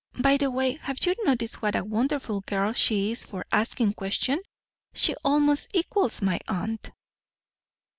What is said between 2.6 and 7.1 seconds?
she is for asking questions? She almost equals my aunt."